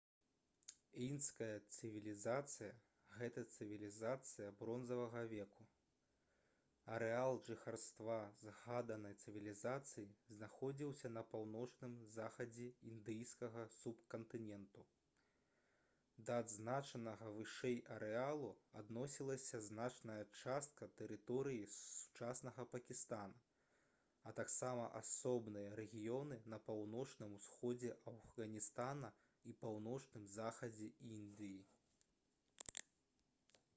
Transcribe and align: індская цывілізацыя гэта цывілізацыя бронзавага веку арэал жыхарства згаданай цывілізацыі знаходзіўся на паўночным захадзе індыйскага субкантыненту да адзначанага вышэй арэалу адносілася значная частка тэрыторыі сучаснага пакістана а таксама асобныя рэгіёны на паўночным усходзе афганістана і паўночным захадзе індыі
індская 1.09 1.55
цывілізацыя 1.75 2.71
гэта 3.19 3.43
цывілізацыя 3.57 4.49
бронзавага 4.61 5.21
веку 5.33 5.67
арэал 6.95 7.37
жыхарства 7.49 8.17
згаданай 8.47 9.15
цывілізацыі 9.25 10.07
знаходзіўся 10.39 11.11
на 11.19 11.23
паўночным 11.35 11.95
захадзе 12.17 12.67
індыйскага 12.91 13.65
субкантыненту 13.77 14.85
да 16.29 16.39
адзначанага 16.45 17.31
вышэй 17.39 17.79
арэалу 17.97 18.51
адносілася 18.83 19.63
значная 19.71 20.21
частка 20.43 20.91
тэрыторыі 21.01 21.65
сучаснага 21.77 22.67
пакістана 22.75 23.41
а 24.29 24.35
таксама 24.41 24.89
асобныя 25.01 25.73
рэгіёны 25.81 26.41
на 26.55 26.61
паўночным 26.71 27.37
усходзе 27.41 27.93
афганістана 28.15 29.13
і 29.47 29.53
паўночным 29.61 30.25
захадзе 30.37 30.87
індыі 31.13 31.59